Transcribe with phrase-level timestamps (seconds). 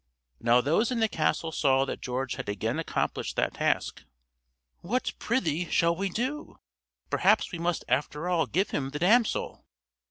[0.39, 4.01] Now those in the castle saw that George had again accomplished that task.
[4.79, 6.57] "What, prithee, shall we do?
[7.11, 9.63] Perhaps we must after all give him the damsel!"